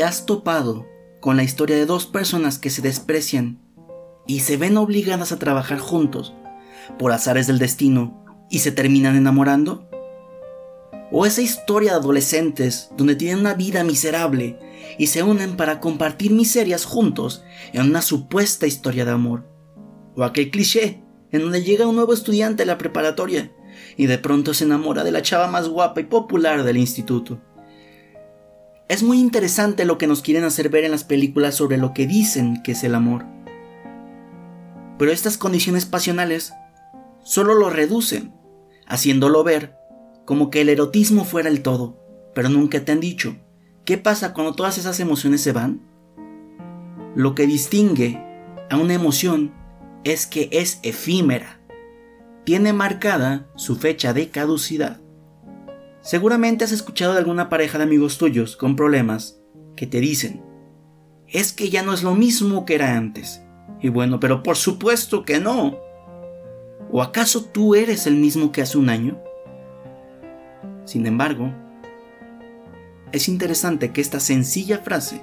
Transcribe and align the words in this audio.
¿Te 0.00 0.04
has 0.04 0.24
topado 0.24 0.86
con 1.20 1.36
la 1.36 1.42
historia 1.42 1.76
de 1.76 1.84
dos 1.84 2.06
personas 2.06 2.58
que 2.58 2.70
se 2.70 2.80
desprecian 2.80 3.60
y 4.26 4.40
se 4.40 4.56
ven 4.56 4.78
obligadas 4.78 5.30
a 5.30 5.38
trabajar 5.38 5.78
juntos 5.78 6.32
por 6.98 7.12
azares 7.12 7.46
del 7.46 7.58
destino 7.58 8.24
y 8.48 8.60
se 8.60 8.72
terminan 8.72 9.14
enamorando? 9.14 9.90
¿O 11.12 11.26
esa 11.26 11.42
historia 11.42 11.90
de 11.90 11.98
adolescentes 11.98 12.88
donde 12.96 13.14
tienen 13.14 13.40
una 13.40 13.52
vida 13.52 13.84
miserable 13.84 14.58
y 14.96 15.08
se 15.08 15.22
unen 15.22 15.58
para 15.58 15.80
compartir 15.80 16.32
miserias 16.32 16.86
juntos 16.86 17.44
en 17.74 17.82
una 17.82 18.00
supuesta 18.00 18.66
historia 18.66 19.04
de 19.04 19.10
amor? 19.10 19.44
¿O 20.16 20.24
aquel 20.24 20.50
cliché 20.50 21.04
en 21.30 21.42
donde 21.42 21.62
llega 21.62 21.86
un 21.86 21.96
nuevo 21.96 22.14
estudiante 22.14 22.62
a 22.62 22.66
la 22.66 22.78
preparatoria 22.78 23.52
y 23.98 24.06
de 24.06 24.16
pronto 24.16 24.54
se 24.54 24.64
enamora 24.64 25.04
de 25.04 25.12
la 25.12 25.20
chava 25.20 25.46
más 25.46 25.68
guapa 25.68 26.00
y 26.00 26.04
popular 26.04 26.64
del 26.64 26.78
instituto? 26.78 27.42
Es 28.90 29.04
muy 29.04 29.20
interesante 29.20 29.84
lo 29.84 29.98
que 29.98 30.08
nos 30.08 30.20
quieren 30.20 30.42
hacer 30.42 30.68
ver 30.68 30.82
en 30.82 30.90
las 30.90 31.04
películas 31.04 31.54
sobre 31.54 31.76
lo 31.76 31.94
que 31.94 32.08
dicen 32.08 32.60
que 32.64 32.72
es 32.72 32.82
el 32.82 32.96
amor. 32.96 33.24
Pero 34.98 35.12
estas 35.12 35.38
condiciones 35.38 35.86
pasionales 35.86 36.52
solo 37.22 37.54
lo 37.54 37.70
reducen, 37.70 38.34
haciéndolo 38.88 39.44
ver 39.44 39.76
como 40.24 40.50
que 40.50 40.62
el 40.62 40.68
erotismo 40.68 41.24
fuera 41.24 41.48
el 41.48 41.62
todo, 41.62 42.00
pero 42.34 42.48
nunca 42.48 42.84
te 42.84 42.90
han 42.90 42.98
dicho, 42.98 43.36
¿qué 43.84 43.96
pasa 43.96 44.34
cuando 44.34 44.56
todas 44.56 44.76
esas 44.76 44.98
emociones 44.98 45.40
se 45.40 45.52
van? 45.52 45.82
Lo 47.14 47.36
que 47.36 47.46
distingue 47.46 48.20
a 48.70 48.76
una 48.76 48.94
emoción 48.94 49.54
es 50.02 50.26
que 50.26 50.48
es 50.50 50.80
efímera, 50.82 51.60
tiene 52.42 52.72
marcada 52.72 53.46
su 53.54 53.76
fecha 53.76 54.12
de 54.12 54.30
caducidad. 54.30 55.00
Seguramente 56.02 56.64
has 56.64 56.72
escuchado 56.72 57.12
de 57.12 57.18
alguna 57.18 57.48
pareja 57.48 57.78
de 57.78 57.84
amigos 57.84 58.16
tuyos 58.16 58.56
con 58.56 58.74
problemas 58.74 59.40
que 59.76 59.86
te 59.86 60.00
dicen, 60.00 60.42
es 61.28 61.52
que 61.52 61.70
ya 61.70 61.82
no 61.82 61.92
es 61.92 62.02
lo 62.02 62.14
mismo 62.14 62.64
que 62.64 62.74
era 62.74 62.96
antes. 62.96 63.42
Y 63.80 63.88
bueno, 63.88 64.18
pero 64.18 64.42
por 64.42 64.56
supuesto 64.56 65.24
que 65.24 65.40
no. 65.40 65.78
¿O 66.90 67.02
acaso 67.02 67.44
tú 67.44 67.74
eres 67.74 68.06
el 68.06 68.16
mismo 68.16 68.50
que 68.50 68.62
hace 68.62 68.78
un 68.78 68.88
año? 68.88 69.20
Sin 70.84 71.06
embargo, 71.06 71.52
es 73.12 73.28
interesante 73.28 73.92
que 73.92 74.00
esta 74.00 74.20
sencilla 74.20 74.78
frase 74.78 75.22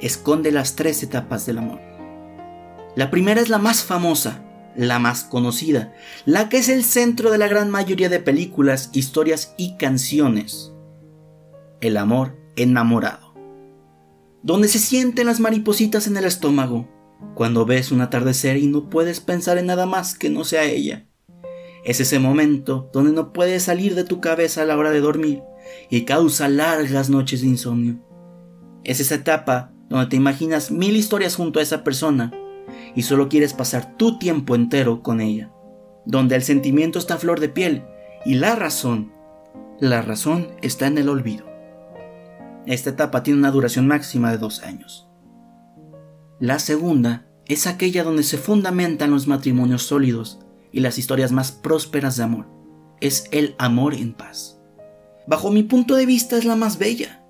esconde 0.00 0.52
las 0.52 0.76
tres 0.76 1.02
etapas 1.02 1.46
del 1.46 1.58
amor. 1.58 1.80
La 2.94 3.10
primera 3.10 3.40
es 3.40 3.48
la 3.48 3.58
más 3.58 3.82
famosa, 3.82 4.42
la 4.86 4.98
más 4.98 5.24
conocida, 5.24 5.92
la 6.24 6.48
que 6.48 6.56
es 6.56 6.70
el 6.70 6.84
centro 6.84 7.30
de 7.30 7.36
la 7.36 7.48
gran 7.48 7.70
mayoría 7.70 8.08
de 8.08 8.18
películas, 8.18 8.88
historias 8.94 9.54
y 9.58 9.76
canciones. 9.76 10.72
El 11.82 11.98
amor 11.98 12.38
enamorado. 12.56 13.34
Donde 14.42 14.68
se 14.68 14.78
sienten 14.78 15.26
las 15.26 15.38
maripositas 15.38 16.06
en 16.06 16.16
el 16.16 16.24
estómago, 16.24 16.88
cuando 17.34 17.66
ves 17.66 17.92
un 17.92 18.00
atardecer 18.00 18.56
y 18.56 18.68
no 18.68 18.88
puedes 18.88 19.20
pensar 19.20 19.58
en 19.58 19.66
nada 19.66 19.84
más 19.84 20.16
que 20.16 20.30
no 20.30 20.44
sea 20.44 20.64
ella. 20.64 21.06
Es 21.84 22.00
ese 22.00 22.18
momento 22.18 22.88
donde 22.94 23.12
no 23.12 23.34
puedes 23.34 23.64
salir 23.64 23.94
de 23.94 24.04
tu 24.04 24.22
cabeza 24.22 24.62
a 24.62 24.64
la 24.64 24.78
hora 24.78 24.90
de 24.90 25.00
dormir 25.00 25.42
y 25.90 26.06
causa 26.06 26.48
largas 26.48 27.10
noches 27.10 27.42
de 27.42 27.48
insomnio. 27.48 27.98
Es 28.84 29.00
esa 29.00 29.16
etapa 29.16 29.72
donde 29.90 30.06
te 30.06 30.16
imaginas 30.16 30.70
mil 30.70 30.96
historias 30.96 31.36
junto 31.36 31.58
a 31.58 31.62
esa 31.62 31.84
persona 31.84 32.32
y 32.94 33.02
solo 33.02 33.28
quieres 33.28 33.52
pasar 33.52 33.96
tu 33.96 34.18
tiempo 34.18 34.54
entero 34.54 35.02
con 35.02 35.20
ella, 35.20 35.50
donde 36.04 36.36
el 36.36 36.42
sentimiento 36.42 36.98
está 36.98 37.14
a 37.14 37.18
flor 37.18 37.40
de 37.40 37.48
piel 37.48 37.84
y 38.24 38.34
la 38.34 38.54
razón, 38.54 39.12
la 39.80 40.02
razón 40.02 40.48
está 40.62 40.86
en 40.86 40.98
el 40.98 41.08
olvido. 41.08 41.46
Esta 42.66 42.90
etapa 42.90 43.22
tiene 43.22 43.38
una 43.38 43.50
duración 43.50 43.86
máxima 43.86 44.30
de 44.30 44.38
dos 44.38 44.62
años. 44.62 45.08
La 46.38 46.58
segunda 46.58 47.26
es 47.46 47.66
aquella 47.66 48.04
donde 48.04 48.22
se 48.22 48.38
fundamentan 48.38 49.10
los 49.10 49.26
matrimonios 49.26 49.82
sólidos 49.82 50.40
y 50.72 50.80
las 50.80 50.98
historias 50.98 51.32
más 51.32 51.52
prósperas 51.52 52.16
de 52.16 52.24
amor. 52.24 52.46
Es 53.00 53.26
el 53.32 53.54
amor 53.58 53.94
en 53.94 54.12
paz. 54.12 54.60
Bajo 55.26 55.50
mi 55.50 55.62
punto 55.62 55.96
de 55.96 56.06
vista 56.06 56.36
es 56.36 56.44
la 56.44 56.56
más 56.56 56.78
bella, 56.78 57.24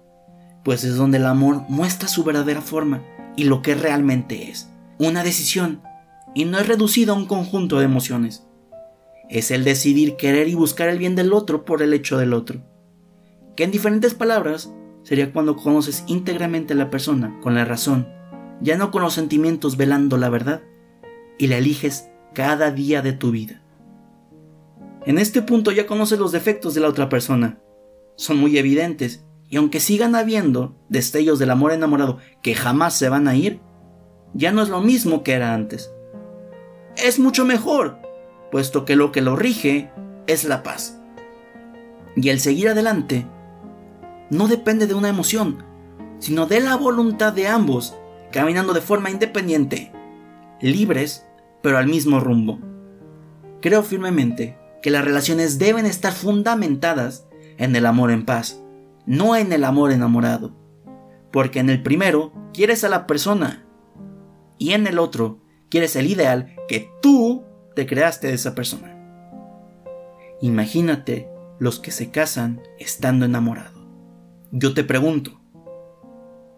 pues 0.65 0.85
es 0.85 0.97
donde 0.97 1.19
el 1.19 1.27
amor 1.27 1.65
muestra 1.69 2.09
su 2.09 2.25
verdadera 2.25 2.61
forma 2.61 3.03
y 3.37 3.45
lo 3.45 3.63
que 3.63 3.75
realmente 3.75 4.51
es 4.51 4.71
una 5.09 5.25
decisión 5.25 5.83
y 6.35 6.45
no 6.45 6.59
es 6.59 6.69
reducido 6.69 7.15
a 7.15 7.17
un 7.17 7.27
conjunto 7.27 7.79
de 7.79 7.87
emociones. 7.87 8.47
Es 9.31 9.51
el 9.51 9.65
decidir 9.65 10.17
querer 10.17 10.49
y 10.49 10.55
buscar 10.55 10.89
el 10.89 10.99
bien 10.99 11.17
del 11.17 11.33
otro 11.33 11.65
por 11.65 11.83
el 11.83 11.95
hecho 11.95 12.19
del 12.19 12.35
otro. 12.35 12.63
Que 13.57 13.65
en 13.65 13.71
diferentes 13.71 14.15
palabras 14.15 14.73
sería 15.03 15.33
cuando 15.33 15.57
conoces 15.57 16.05
íntegramente 16.07 16.75
a 16.75 16.77
la 16.77 16.91
persona 16.91 17.39
con 17.41 17.55
la 17.55 17.65
razón, 17.65 18.09
ya 18.61 18.77
no 18.77 18.91
con 18.91 19.03
los 19.03 19.15
sentimientos 19.15 19.77
velando 19.77 20.19
la 20.19 20.29
verdad, 20.29 20.63
y 21.39 21.47
la 21.47 21.57
eliges 21.57 22.11
cada 22.35 22.71
día 22.71 23.01
de 23.01 23.15
tu 23.15 23.31
vida. 23.31 23.63
En 25.07 25.19
este 25.19 25.41
punto 25.41 25.73
ya 25.73 25.87
conoces 25.87 26.19
los 26.19 26.33
defectos 26.33 26.75
de 26.75 26.83
la 26.83 26.89
otra 26.89 27.09
persona. 27.09 27.59
Son 28.17 28.37
muy 28.37 28.59
evidentes, 28.59 29.25
y 29.49 29.57
aunque 29.57 29.81
sigan 29.81 30.15
habiendo 30.15 30.77
destellos 30.91 31.39
del 31.39 31.51
amor 31.51 31.73
enamorado 31.73 32.19
que 32.43 32.55
jamás 32.55 32.95
se 32.95 33.09
van 33.09 33.27
a 33.27 33.35
ir, 33.35 33.61
ya 34.35 34.53
no 34.53 34.63
es 34.63 34.69
lo 34.69 34.81
mismo 34.81 35.23
que 35.23 35.33
era 35.33 35.55
antes. 35.55 35.93
Es 36.97 37.19
mucho 37.19 37.45
mejor, 37.45 37.99
puesto 38.51 38.85
que 38.85 38.97
lo 38.97 39.13
que 39.13 39.21
lo 39.21 39.37
rige 39.37 39.91
es 40.27 40.45
la 40.45 40.63
paz. 40.63 41.01
Y 42.17 42.29
el 42.29 42.41
seguir 42.41 42.69
adelante 42.69 43.27
no 44.31 44.49
depende 44.49 44.87
de 44.87 44.95
una 44.95 45.09
emoción, 45.09 45.65
sino 46.19 46.47
de 46.47 46.61
la 46.61 46.77
voluntad 46.77 47.33
de 47.33 47.49
ambos, 47.49 47.97
caminando 48.31 48.73
de 48.73 48.81
forma 48.81 49.11
independiente, 49.11 49.93
libres, 50.61 51.27
pero 51.63 51.79
al 51.79 51.87
mismo 51.87 52.21
rumbo. 52.21 52.59
Creo 53.61 53.83
firmemente 53.83 54.57
que 54.83 54.91
las 54.91 55.05
relaciones 55.05 55.59
deben 55.59 55.87
estar 55.87 56.13
fundamentadas 56.13 57.27
en 57.59 57.77
el 57.77 57.87
amor 57.87 58.11
en 58.11 58.25
paz, 58.25 58.63
no 59.07 59.37
en 59.37 59.53
el 59.53 59.65
amor 59.65 59.93
enamorado, 59.93 60.53
porque 61.31 61.59
en 61.61 61.71
el 61.71 61.83
primero 61.83 62.33
quieres 62.53 62.85
a 62.85 62.89
la 62.89 63.07
persona 63.07 63.67
y 64.61 64.75
en 64.75 64.87
el 64.87 65.01
otro 65.01 65.41
quieres 65.71 65.97
el 65.97 66.07
ideal 66.07 66.55
que 66.69 66.93
tú 67.03 67.45
te 67.75 67.87
creaste 67.87 68.29
de 68.29 68.35
esa 68.35 68.55
persona. 68.55 68.95
Imagínate 70.41 71.29
los 71.59 71.81
que 71.81 71.91
se 71.91 72.11
casan 72.11 72.63
estando 72.79 73.25
enamorados. 73.25 73.81
Yo 74.53 74.75
te 74.75 74.85
pregunto, 74.85 75.41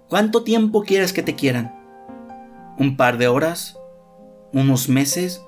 ¿cuánto 0.09 0.43
tiempo 0.43 0.83
quieres 0.83 1.13
que 1.13 1.23
te 1.23 1.37
quieran? 1.37 1.79
¿Un 2.79 2.97
par 2.97 3.19
de 3.19 3.29
horas? 3.29 3.79
¿Unos 4.53 4.89
meses? 4.89 5.43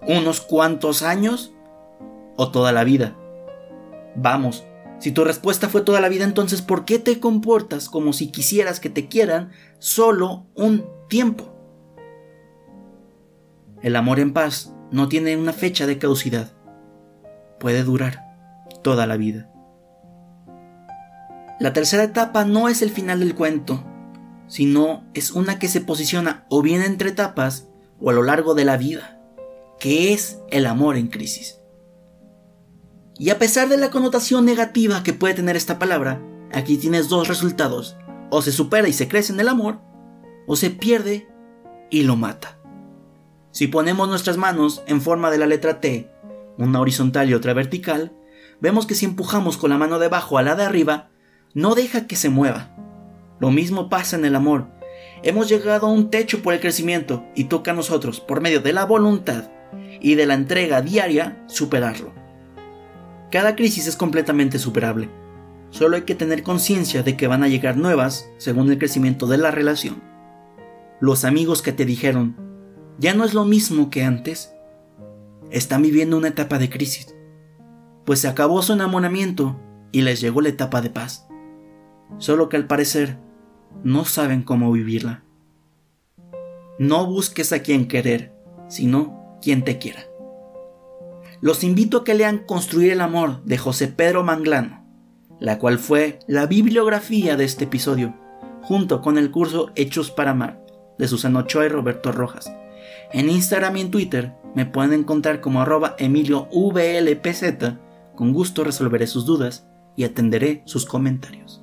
¿Unos 0.00 0.40
cuantos 0.40 1.02
años? 1.02 1.52
¿O 2.36 2.50
toda 2.50 2.72
la 2.72 2.84
vida? 2.84 3.16
Vamos, 4.16 4.64
si 4.98 5.12
tu 5.12 5.24
respuesta 5.24 5.68
fue 5.68 5.82
toda 5.82 6.00
la 6.00 6.08
vida, 6.08 6.24
entonces 6.24 6.62
¿por 6.62 6.86
qué 6.86 6.98
te 6.98 7.20
comportas 7.20 7.90
como 7.90 8.14
si 8.14 8.32
quisieras 8.32 8.80
que 8.80 8.88
te 8.88 9.08
quieran 9.08 9.50
solo 9.78 10.46
un 10.54 10.86
tiempo? 11.08 11.51
El 13.82 13.96
amor 13.96 14.20
en 14.20 14.32
paz 14.32 14.72
no 14.92 15.08
tiene 15.08 15.36
una 15.36 15.52
fecha 15.52 15.86
de 15.86 15.98
caducidad. 15.98 16.52
Puede 17.58 17.82
durar 17.82 18.24
toda 18.82 19.06
la 19.06 19.16
vida. 19.16 19.50
La 21.58 21.72
tercera 21.72 22.04
etapa 22.04 22.44
no 22.44 22.68
es 22.68 22.82
el 22.82 22.90
final 22.90 23.20
del 23.20 23.34
cuento, 23.34 23.84
sino 24.46 25.04
es 25.14 25.32
una 25.32 25.58
que 25.58 25.66
se 25.66 25.80
posiciona 25.80 26.46
o 26.48 26.62
bien 26.62 26.82
entre 26.82 27.10
etapas 27.10 27.68
o 28.00 28.10
a 28.10 28.12
lo 28.12 28.22
largo 28.22 28.54
de 28.54 28.64
la 28.64 28.76
vida, 28.76 29.20
que 29.80 30.12
es 30.12 30.38
el 30.50 30.66
amor 30.66 30.96
en 30.96 31.08
crisis. 31.08 31.60
Y 33.18 33.30
a 33.30 33.38
pesar 33.38 33.68
de 33.68 33.78
la 33.78 33.90
connotación 33.90 34.44
negativa 34.44 35.02
que 35.02 35.12
puede 35.12 35.34
tener 35.34 35.56
esta 35.56 35.78
palabra, 35.78 36.22
aquí 36.52 36.76
tienes 36.76 37.08
dos 37.08 37.28
resultados. 37.28 37.96
O 38.30 38.42
se 38.42 38.52
supera 38.52 38.88
y 38.88 38.92
se 38.92 39.08
crece 39.08 39.32
en 39.32 39.40
el 39.40 39.48
amor, 39.48 39.80
o 40.46 40.56
se 40.56 40.70
pierde 40.70 41.28
y 41.90 42.02
lo 42.02 42.16
mata. 42.16 42.61
Si 43.52 43.66
ponemos 43.66 44.08
nuestras 44.08 44.38
manos 44.38 44.82
en 44.86 45.02
forma 45.02 45.30
de 45.30 45.36
la 45.36 45.46
letra 45.46 45.78
T, 45.78 46.10
una 46.56 46.80
horizontal 46.80 47.28
y 47.28 47.34
otra 47.34 47.52
vertical, 47.52 48.12
vemos 48.60 48.86
que 48.86 48.94
si 48.94 49.04
empujamos 49.04 49.58
con 49.58 49.68
la 49.68 49.76
mano 49.76 49.98
de 49.98 50.06
abajo 50.06 50.38
a 50.38 50.42
la 50.42 50.54
de 50.54 50.64
arriba, 50.64 51.10
no 51.52 51.74
deja 51.74 52.06
que 52.06 52.16
se 52.16 52.30
mueva. 52.30 52.74
Lo 53.40 53.50
mismo 53.50 53.90
pasa 53.90 54.16
en 54.16 54.24
el 54.24 54.36
amor. 54.36 54.68
Hemos 55.22 55.50
llegado 55.50 55.86
a 55.86 55.92
un 55.92 56.08
techo 56.08 56.40
por 56.42 56.54
el 56.54 56.60
crecimiento 56.60 57.26
y 57.34 57.44
toca 57.44 57.72
a 57.72 57.74
nosotros, 57.74 58.20
por 58.20 58.40
medio 58.40 58.60
de 58.60 58.72
la 58.72 58.86
voluntad 58.86 59.50
y 60.00 60.14
de 60.14 60.24
la 60.24 60.34
entrega 60.34 60.80
diaria, 60.80 61.44
superarlo. 61.46 62.14
Cada 63.30 63.54
crisis 63.54 63.86
es 63.86 63.96
completamente 63.96 64.58
superable. 64.58 65.10
Solo 65.68 65.96
hay 65.96 66.02
que 66.02 66.14
tener 66.14 66.42
conciencia 66.42 67.02
de 67.02 67.16
que 67.18 67.26
van 67.26 67.42
a 67.42 67.48
llegar 67.48 67.76
nuevas 67.76 68.30
según 68.38 68.70
el 68.70 68.78
crecimiento 68.78 69.26
de 69.26 69.38
la 69.38 69.50
relación. 69.50 70.02
Los 71.00 71.24
amigos 71.24 71.60
que 71.60 71.72
te 71.72 71.84
dijeron, 71.84 72.51
ya 72.98 73.14
no 73.14 73.24
es 73.24 73.34
lo 73.34 73.44
mismo 73.44 73.90
que 73.90 74.04
antes. 74.04 74.54
Están 75.50 75.82
viviendo 75.82 76.16
una 76.16 76.28
etapa 76.28 76.58
de 76.58 76.70
crisis, 76.70 77.14
pues 78.06 78.20
se 78.20 78.28
acabó 78.28 78.62
su 78.62 78.72
enamoramiento 78.72 79.60
y 79.92 80.02
les 80.02 80.20
llegó 80.20 80.40
la 80.40 80.48
etapa 80.48 80.80
de 80.80 80.90
paz. 80.90 81.28
Solo 82.18 82.48
que 82.48 82.56
al 82.56 82.66
parecer 82.66 83.18
no 83.84 84.04
saben 84.04 84.42
cómo 84.42 84.72
vivirla. 84.72 85.24
No 86.78 87.06
busques 87.06 87.52
a 87.52 87.60
quien 87.60 87.86
querer, 87.86 88.32
sino 88.68 89.38
quien 89.42 89.62
te 89.62 89.78
quiera. 89.78 90.04
Los 91.40 91.64
invito 91.64 91.98
a 91.98 92.04
que 92.04 92.14
lean 92.14 92.38
Construir 92.46 92.92
el 92.92 93.00
Amor 93.00 93.42
de 93.44 93.58
José 93.58 93.88
Pedro 93.88 94.22
Manglano, 94.22 94.86
la 95.40 95.58
cual 95.58 95.78
fue 95.78 96.20
la 96.26 96.46
bibliografía 96.46 97.36
de 97.36 97.44
este 97.44 97.64
episodio, 97.64 98.14
junto 98.62 99.02
con 99.02 99.18
el 99.18 99.30
curso 99.30 99.70
Hechos 99.74 100.10
para 100.10 100.30
Amar 100.30 100.64
de 100.98 101.08
Susana 101.08 101.40
Ochoa 101.40 101.66
y 101.66 101.68
Roberto 101.68 102.12
Rojas. 102.12 102.50
En 103.12 103.28
Instagram 103.28 103.76
y 103.76 103.80
en 103.82 103.90
Twitter 103.90 104.34
me 104.54 104.66
pueden 104.66 105.00
encontrar 105.00 105.40
como 105.40 105.60
arroba 105.60 105.96
emiliovlpz. 105.98 107.76
Con 108.16 108.32
gusto 108.32 108.64
resolveré 108.64 109.06
sus 109.06 109.26
dudas 109.26 109.66
y 109.96 110.04
atenderé 110.04 110.62
sus 110.64 110.86
comentarios. 110.86 111.62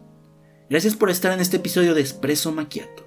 Gracias 0.69 0.95
por 0.95 1.09
estar 1.09 1.31
en 1.31 1.39
este 1.39 1.57
episodio 1.57 1.95
de 1.95 2.01
Espresso 2.01 2.51
Macchiato, 2.51 3.03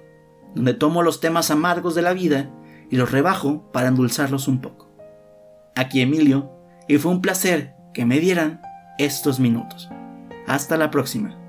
donde 0.55 0.73
tomo 0.73 1.03
los 1.03 1.21
temas 1.21 1.51
amargos 1.51 1.95
de 1.95 2.01
la 2.01 2.13
vida 2.13 2.51
y 2.89 2.97
los 2.97 3.11
rebajo 3.11 3.71
para 3.71 3.87
endulzarlos 3.87 4.49
un 4.49 4.59
poco. 4.59 4.91
Aquí 5.75 6.01
Emilio, 6.01 6.51
y 6.87 6.97
fue 6.97 7.11
un 7.11 7.21
placer 7.21 7.75
que 7.93 8.05
me 8.05 8.19
dieran 8.19 8.61
estos 8.97 9.39
minutos. 9.39 9.89
Hasta 10.47 10.75
la 10.75 10.91
próxima. 10.91 11.39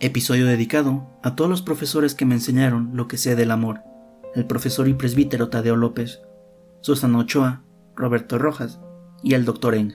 Episodio 0.00 0.46
dedicado 0.46 1.06
a 1.22 1.36
todos 1.36 1.48
los 1.48 1.62
profesores 1.62 2.16
que 2.16 2.24
me 2.24 2.34
enseñaron 2.34 2.90
lo 2.94 3.06
que 3.06 3.16
sé 3.16 3.36
del 3.36 3.52
amor. 3.52 3.93
El 4.34 4.46
profesor 4.46 4.88
y 4.88 4.94
presbítero 4.94 5.48
Tadeo 5.48 5.76
López, 5.76 6.22
Susana 6.80 7.18
Ochoa, 7.18 7.64
Roberto 7.94 8.36
Rojas 8.36 8.80
y 9.22 9.34
el 9.34 9.44
doctor 9.44 9.74
Eng. 9.74 9.94